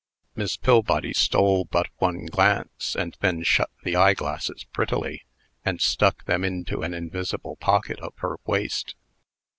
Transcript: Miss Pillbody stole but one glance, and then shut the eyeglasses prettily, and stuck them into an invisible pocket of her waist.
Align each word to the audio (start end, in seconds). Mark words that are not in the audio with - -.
Miss 0.35 0.57
Pillbody 0.57 1.13
stole 1.13 1.65
but 1.65 1.85
one 1.99 2.25
glance, 2.25 2.95
and 2.95 3.15
then 3.19 3.43
shut 3.43 3.69
the 3.83 3.95
eyeglasses 3.95 4.65
prettily, 4.73 5.25
and 5.63 5.79
stuck 5.79 6.25
them 6.25 6.43
into 6.43 6.81
an 6.81 6.95
invisible 6.95 7.55
pocket 7.57 7.99
of 7.99 8.15
her 8.17 8.37
waist. 8.47 8.95